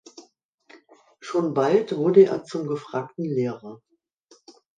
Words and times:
Schon 1.19 1.53
bald 1.53 1.95
wurde 1.95 2.25
er 2.25 2.43
zum 2.43 2.65
gefragten 2.65 3.23
Lehrer. 3.25 3.83